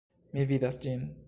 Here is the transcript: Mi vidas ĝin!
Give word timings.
Mi 0.37 0.47
vidas 0.53 0.81
ĝin! 0.87 1.09